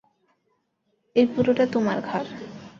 এই 1.15 1.25
পুরোটা 1.25 1.65
তোমার 1.73 1.97
ঘর। 2.01 2.25